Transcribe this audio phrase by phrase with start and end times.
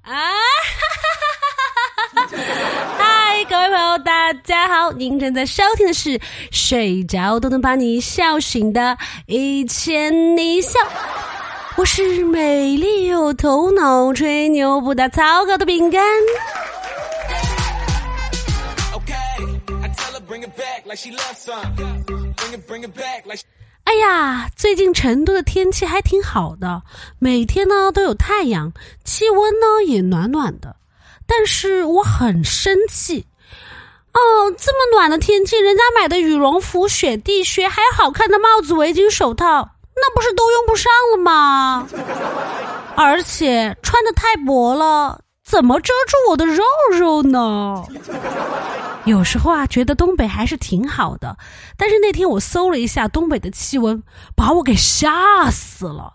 [0.00, 0.32] 啊！
[2.96, 4.90] 嗨，各位朋友，大家好！
[4.92, 6.18] 您正在收听的是
[6.50, 8.96] 《睡着都能把你笑醒的
[9.26, 10.80] 一千你笑》，
[11.76, 16.02] 我是美丽有头脑、吹牛不打草稿的饼干。
[23.84, 26.82] 哎呀，最近成都的天气还挺好的，
[27.18, 28.72] 每天呢都有太阳，
[29.04, 30.76] 气温呢也暖暖的。
[31.26, 33.26] 但是我很生气，
[34.12, 34.20] 哦，
[34.58, 41.88] 这么暖的天气，人家买的羽绒服、雪地靴，还有好看的帽子、围巾、手套，那不是都用不上了吗？
[42.94, 45.20] 而且穿的太薄了，
[45.52, 46.64] 怎么遮住我的肉
[46.98, 47.84] 肉呢？
[49.04, 51.36] 有时候啊，觉得东北还是挺好的，
[51.76, 54.02] 但是那天我搜了一下东北的气温，
[54.34, 56.14] 把我给吓死了。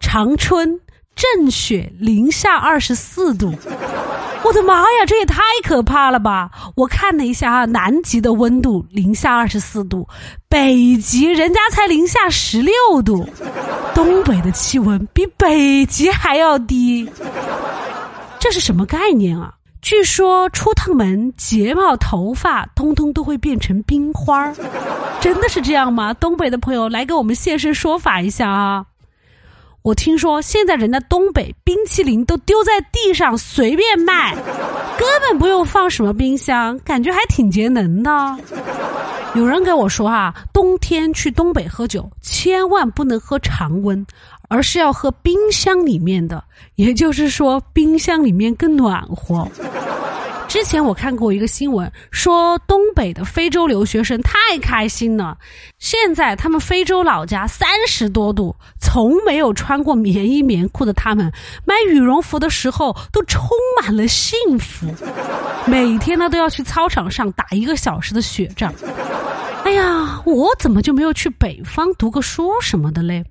[0.00, 0.78] 长春
[1.16, 3.54] 阵雪零下二十四度，
[4.42, 6.50] 我的妈呀，这也太可怕了吧！
[6.76, 10.06] 我看了一下啊，南极的温度零下二十四度，
[10.46, 13.26] 北极人家才零下十六度，
[13.94, 17.08] 东北的气温比北极还要低，
[18.44, 19.54] 这是什么概念啊？
[19.80, 24.54] 据说出趟门，睫毛、头发通通都会变成冰花儿，
[25.18, 26.12] 真的是这样吗？
[26.12, 28.84] 东北的朋友来给我们现身说法一下啊！
[29.84, 34.34] 我听说现在人家东北冰淇淋都丢在地上随便卖，
[34.96, 38.10] 根本不用放什么冰箱，感觉还挺节能的。
[39.34, 44.06] 有人跟我说哈，冬天去东北喝酒，千万不能喝常温，
[44.48, 46.42] 而是要喝冰箱里面的，
[46.76, 49.46] 也就是说冰箱里面更暖和。
[50.54, 55.36] 之前我看过一个新闻，说东北的非洲留学生太开心了，
[55.80, 61.28] 现在他们非洲老家三十多度，从没有穿过棉衣棉裤的他们，
[61.66, 63.48] 买羽绒服的时候都充
[63.82, 64.86] 满了幸福，
[65.66, 68.72] 每天呢都要去操场上打一个小时的雪仗。
[69.64, 73.24] 哎呀，我怎么就没有去北方读个书什么的嘞？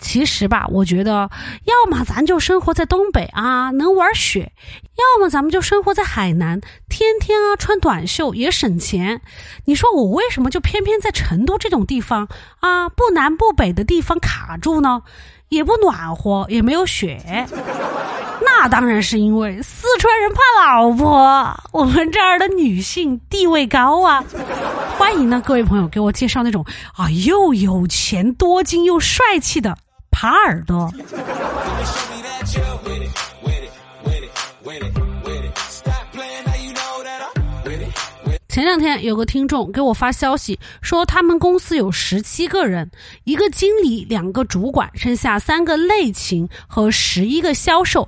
[0.00, 1.30] 其实吧，我觉得，
[1.64, 4.50] 要么咱就生活在东北啊，能玩雪；
[4.96, 9.20] 要么咱们就生活在海南，天天啊穿短袖也省钱。
[9.66, 12.26] 你说我为什么就偏偏在成都这种地方
[12.60, 15.02] 啊，不南不北的地方卡住呢？
[15.50, 17.20] 也不暖和，也没有雪。
[18.42, 24.24] 那当然是因为四川人怕老婆，我们这儿的女性地位高啊。
[24.96, 29.76] 欢迎呢，各位朋友给我介绍那种啊又有钱、多金又帅气的。
[30.20, 30.92] 耙耳朵。
[38.50, 42.90] 前两天有个听众给我发消息说，他们公司有十七个人，
[43.24, 48.06] 一个经理，两个主管，剩下三个内勤和十一个销售。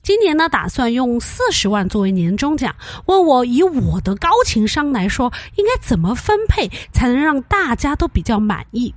[0.00, 2.72] 今年呢，打算用四十万作为年终奖，
[3.06, 8.94] 问我以我的高情商来说，应该怎么分配才能让大家都比较满意。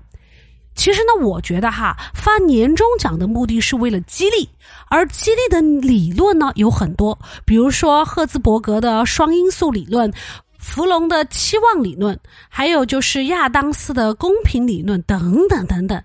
[0.73, 4.49] 其实呢，我觉得哈，发年终奖的目的是为了激励，
[4.89, 10.11] 而激励的理论呢有很多，比如说赫兹伯格的双因素理论、
[10.57, 12.17] 弗龙的期望理论，
[12.49, 16.01] 还有就是亚当斯的公平理论等等等等。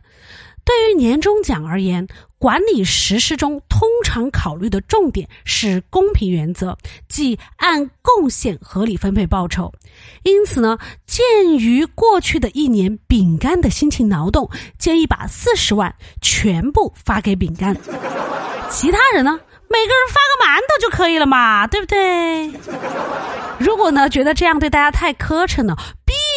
[0.65, 2.07] 对于年终奖而言，
[2.39, 6.77] 管理实施中通常考虑的重点是公平原则，
[7.09, 9.73] 即按贡献合理分配报酬。
[10.23, 11.25] 因此呢，鉴
[11.59, 17.75] 于过去的一年饼干的辛勤劳动，建议把四十万全部发给饼干，
[18.69, 22.51] 其他人呢，每个人发个馒头就可以了嘛，对不对？
[23.59, 25.75] 如果呢，觉得这样对大家太磕碜了。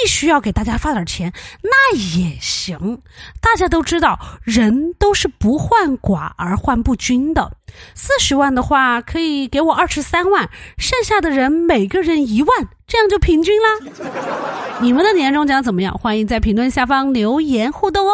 [0.01, 3.01] 必须要给大家发点钱，那也行。
[3.41, 7.51] 大家都知道，人都是不患寡而患不均的。
[7.95, 13.67] 四十万的话，可以给我二十三万，剩下的人每个人一万，这样就平均啦。
[14.79, 15.93] 你们的年终奖怎么样？
[15.97, 18.13] 欢迎在评论下方留言互动哦。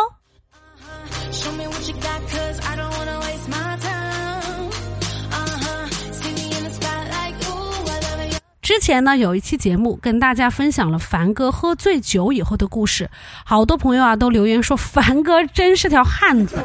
[8.66, 13.12] 之前呢，有一期节目跟大家分享了凡哥喝醉酒以后的故事，
[13.46, 16.58] 好多朋友啊都留言说凡哥真是条汉子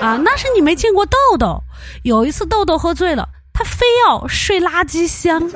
[0.00, 0.18] 啊！
[0.24, 1.62] 那是你没见过豆豆。
[2.02, 5.48] 有一次豆豆喝醉了，他非要睡垃圾箱，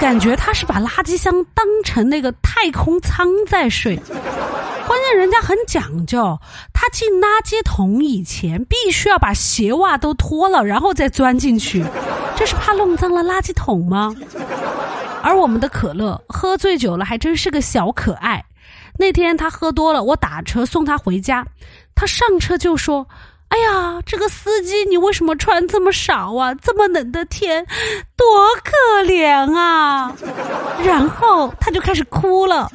[0.00, 3.94] 感觉他是把垃圾箱当成那个太空舱在睡。
[4.88, 6.40] 关键人家很讲究，
[6.72, 11.84] 他进垃圾桶以前必须要把鞋袜都脱了，然后再钻进去，
[12.34, 14.12] 这是怕弄脏了垃圾桶吗？
[15.28, 18.42] 而我们的可乐喝醉酒了，还真是个小可爱。
[18.98, 21.46] 那天他喝多了，我打车送他回家，
[21.94, 23.06] 他上车就说
[23.48, 26.54] ：“哎呀，这个司机，你为什么穿这么少啊？
[26.54, 27.64] 这么冷的天，
[28.16, 28.26] 多
[28.62, 30.14] 可怜啊！
[30.84, 32.70] 然后他就开始哭了，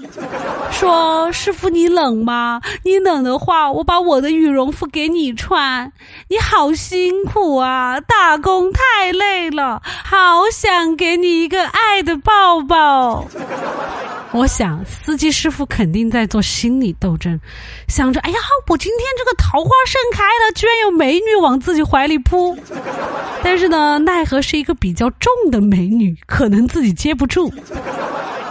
[0.72, 2.60] 说：“师傅，你冷吗？
[2.84, 5.92] 你冷的话，我把我的羽绒服给你穿。
[6.28, 13.26] 你好辛苦啊，打工太累了，好想给你一个爱的抱抱。”
[14.34, 17.40] 我想，司机师傅肯定在做心理斗争，
[17.88, 22.58] 想着：“哎呀，我今天这个桃花盛开了，居然有美女往自己怀里扑。”
[23.44, 27.54] 但是呢，奈何是一个比较重的美女，可能自己接不住。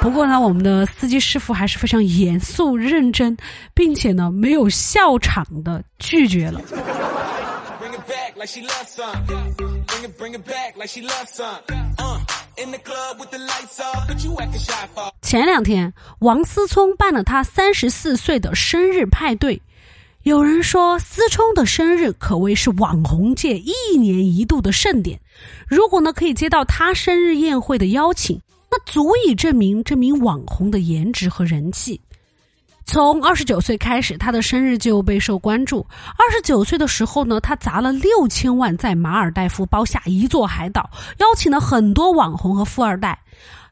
[0.02, 3.34] 不过呢，我们的司机师傅还是非常严肃认真，
[3.72, 6.60] 并且呢，没有笑场的拒绝了。
[15.22, 19.58] 前两天，王思聪办了他三十四岁的生日派对。
[20.24, 25.18] 有人说，思聪的生日可谓是网红界一年一度的盛典。
[25.66, 28.40] 如果呢可以接到他生日宴会的邀请，
[28.70, 32.00] 那足以证明这名网红的颜值和人气。
[32.84, 35.86] 从二十九岁开始，他的生日就备受关注。
[36.18, 43.18] 二十九岁的时候呢，他砸了六千万在马尔代夫包下一座海岛，邀请了很多网红和富二代。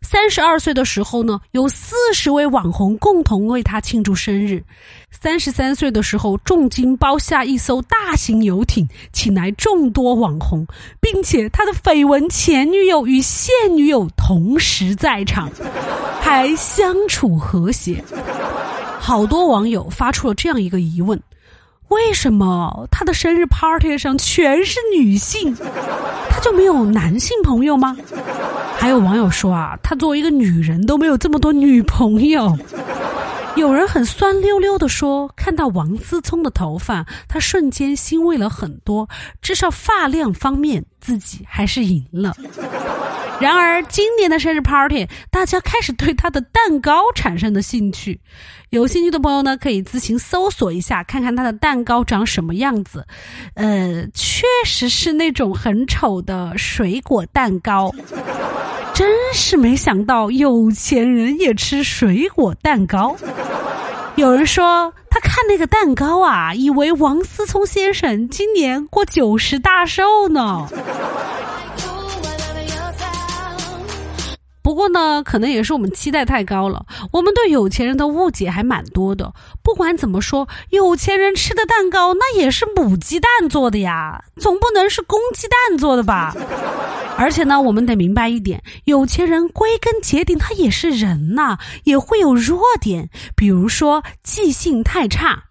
[0.03, 4.65] 三十二岁的时候呢，有四十位网红共同为他庆祝生日。
[5.11, 10.67] 三十三岁的时候，重金包下一艘大型游艇，请来众多网红，
[11.01, 15.51] 并且他的绯闻前女友与现女友同时在场，
[16.23, 18.03] 还相处和谐。
[19.01, 21.21] 好多网友发出了这样一个疑问：
[21.89, 25.57] 为什么他的生日 party 上全是女性，
[26.29, 27.97] 他就没有男性朋友吗？
[28.77, 32.57] 还有网友说啊，他作为一个女人都没有这么多女朋友。
[33.57, 39.09] 有人很酸溜溜的说，看到王思聪的头发，他瞬间欣慰了很多，
[39.43, 42.33] 至少发量方面自己还是赢了。
[43.41, 48.21] 然而，今年的生日 party，大家开始对他的蛋糕产生了兴趣。
[48.69, 53.07] 有兴趣的朋友呢，可以自行搜索一下，看看他的蛋糕长什么样子。
[53.55, 57.91] 呃，确实是那种很丑的水果蛋糕。
[58.93, 63.17] 真是没想到，有钱人也吃水果蛋糕。
[64.17, 70.69] 有人说，他看那个蛋糕啊，以为王思聪先生今年过九十大寿呢。
[74.71, 76.87] 不过呢，可能也是我们期待太高了。
[77.11, 79.33] 我们对有钱人的误解还蛮多的。
[79.65, 86.33] 不管怎么说，有钱人吃的蛋糕那也是母鸡蛋做的呀，总不能是公鸡蛋做的吧？
[87.19, 95.47] 而且呢，我们得明白一点，有钱人归根结底他也是人呐，也会有弱点，比如说记性太差。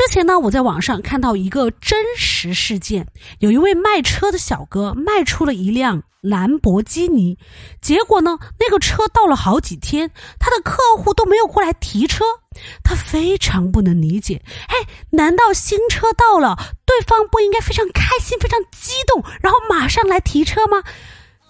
[0.00, 3.06] 之前呢，我在网上看到一个真实事件，
[3.40, 6.02] 有一位卖车的小哥卖出了一辆。
[6.22, 7.38] 兰博基尼，
[7.80, 8.38] 结果呢？
[8.58, 12.24] 那个车到了好几天，他的客户都没有过来提车，
[12.82, 14.42] 他非常不能理解。
[14.68, 14.74] 哎，
[15.10, 20.82] 难道新车到了，对方不应该非常开心、非常激动，然后马上来提车吗？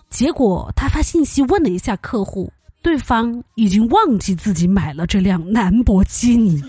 [0.08, 6.62] 结果他发信息问了一下客户，对方已经忘记自己买了这辆兰博基尼。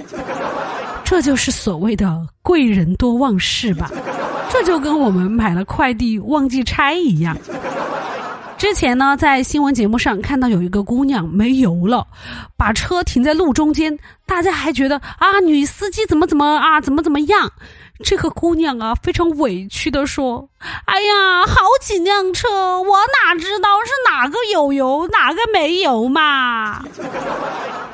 [1.12, 3.92] 这就是所谓的贵人多忘事吧？
[4.50, 7.38] 这就跟我们买了快递忘记拆一样。
[8.58, 12.08] 之前呢，在新闻节目上看到有一个姑娘没油了，
[12.56, 17.52] 把车停在路中间，大家还觉得啊，女司机怎么怎么啊，怎么怎么样？
[18.06, 20.48] 这个姑娘啊，非常委屈的说
[20.88, 22.48] ：“哎呀，好几辆车，
[22.82, 26.86] 我哪知道是哪个有油，哪个没油嘛？”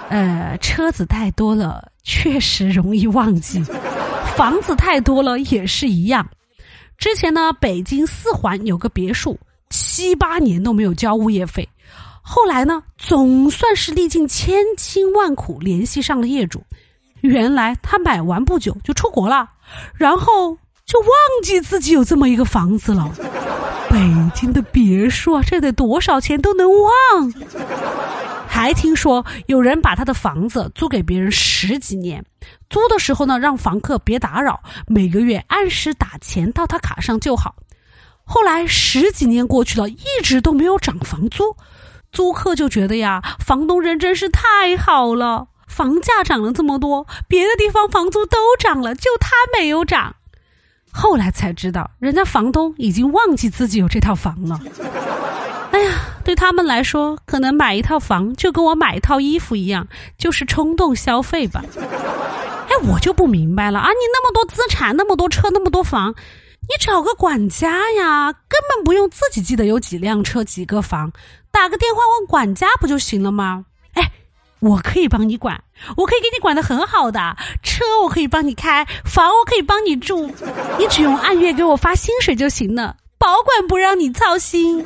[0.09, 3.61] 呃，车子太多了，确实容易忘记；
[4.37, 6.25] 房子太多了，也是一样。
[6.97, 9.37] 之前呢，北京四环有个别墅。
[9.69, 11.67] 七八年都没有交物业费，
[12.21, 16.63] 后来呢，总算是历尽千辛万苦联系上了业主。
[17.19, 19.49] 原来他买完不久就出国了，
[19.93, 21.09] 然后就忘
[21.43, 23.11] 记自己有这么一个房子了。
[23.89, 23.97] 北
[24.27, 27.34] 北京的别墅啊，这得多少钱都能忘？
[28.46, 32.25] 还听说有人把他的房子租给别人十几年，
[32.69, 37.55] 租的时候呢，让房客别打扰，每个月按时打钱到他卡上就好。
[38.25, 41.55] 后来十几年过去了，一直都没有涨房租，
[42.12, 45.48] 租客就觉得呀，房东人真是太好了。
[45.69, 50.17] 房价涨了这么多，别的地方房租都涨了，就他没有涨。
[50.97, 54.59] 后来才知道，人家房东已经忘记自己有这套房了。
[55.71, 55.91] 哎呀，
[56.23, 59.87] 对他们来说，可能买一套房就跟我买一套衣服一样，
[60.17, 61.63] 就是冲动消费吧。
[62.67, 63.87] 哎，我就不明白了啊！
[63.87, 66.15] 你那么多资产，那么多车，那么多房，
[66.61, 71.11] 你找个管家呀，根本不用自己记得有几辆车、几个房，
[71.51, 73.65] 打个电话问管家不就行了吗？
[74.59, 75.63] 我可以帮你管，
[75.95, 80.31] 我可以给你管的很好的，车我可以帮你开，房我可以帮你住，
[80.79, 84.85] 你只用按月给我发薪水就行了，保管不让你操心。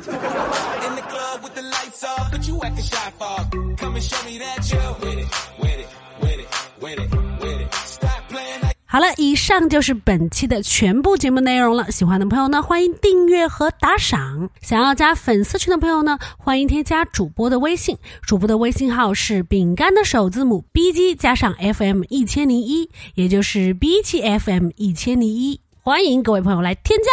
[8.92, 11.90] 好了，以上就是本期的全部节目内容了。
[11.90, 14.50] 喜欢的朋友呢，欢迎订阅和打赏。
[14.60, 25.58] 想要加粉丝群的朋友呢，欢迎添加主播的微信，主播的微信号是饼干的首字母 B G 加上 F M 一千零一，也就是 B G F M 一千零一。
[25.80, 27.06] 欢迎各位朋友来添加，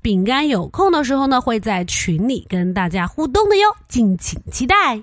[0.00, 5.02] 饼干有空的时候呢，会在群里跟大家互动的哟，敬请期待。